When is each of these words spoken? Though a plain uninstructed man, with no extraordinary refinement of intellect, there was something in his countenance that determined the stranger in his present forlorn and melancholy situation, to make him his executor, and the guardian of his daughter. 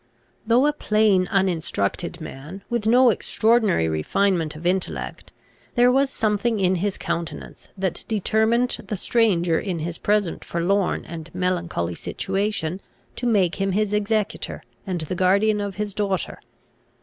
Though 0.47 0.65
a 0.65 0.73
plain 0.73 1.27
uninstructed 1.27 2.19
man, 2.19 2.63
with 2.71 2.87
no 2.87 3.11
extraordinary 3.11 3.87
refinement 3.87 4.55
of 4.55 4.65
intellect, 4.65 5.31
there 5.75 5.91
was 5.91 6.09
something 6.09 6.59
in 6.59 6.77
his 6.77 6.97
countenance 6.97 7.69
that 7.77 8.03
determined 8.07 8.77
the 8.87 8.97
stranger 8.97 9.59
in 9.59 9.77
his 9.77 9.99
present 9.99 10.43
forlorn 10.43 11.05
and 11.05 11.29
melancholy 11.35 11.93
situation, 11.93 12.81
to 13.15 13.27
make 13.27 13.61
him 13.61 13.73
his 13.73 13.93
executor, 13.93 14.63
and 14.87 15.01
the 15.01 15.13
guardian 15.13 15.61
of 15.61 15.75
his 15.75 15.93
daughter. 15.93 16.39